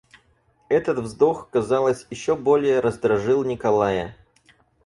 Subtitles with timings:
[0.67, 4.17] Этот вздох, казалось, еще более раздражил Николая.